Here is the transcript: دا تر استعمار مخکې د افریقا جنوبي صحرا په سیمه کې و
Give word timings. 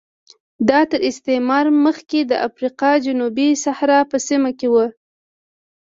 دا 0.69 0.79
تر 0.91 0.99
استعمار 1.09 1.65
مخکې 1.85 2.19
د 2.25 2.33
افریقا 2.47 2.91
جنوبي 3.05 3.49
صحرا 3.63 3.99
په 4.11 4.17
سیمه 4.27 4.51
کې 4.59 4.67
و 4.73 4.75